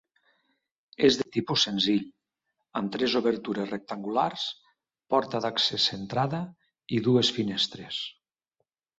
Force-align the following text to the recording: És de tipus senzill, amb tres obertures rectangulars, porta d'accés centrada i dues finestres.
És 1.07 1.15
de 1.17 1.25
tipus 1.35 1.65
senzill, 1.65 2.05
amb 2.79 2.91
tres 2.95 3.13
obertures 3.19 3.69
rectangulars, 3.73 4.45
porta 5.15 5.41
d'accés 5.45 5.85
centrada 5.93 6.39
i 6.99 7.03
dues 7.09 7.31
finestres. 7.37 8.01